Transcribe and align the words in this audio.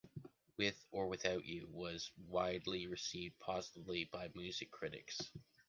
"With 0.57 0.83
or 0.89 1.07
Without 1.07 1.45
You" 1.45 1.67
was 1.67 2.09
widely 2.27 2.87
received 2.87 3.37
positively 3.37 4.05
by 4.05 4.31
music 4.33 4.71
critics. 4.71 5.21